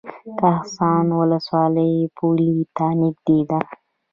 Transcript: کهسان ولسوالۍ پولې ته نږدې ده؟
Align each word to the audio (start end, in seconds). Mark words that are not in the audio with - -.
کهسان 0.39 1.05
ولسوالۍ 1.19 1.93
پولې 2.17 2.51
ته 2.75 2.87
نږدې 3.01 3.39
ده؟ 3.49 3.59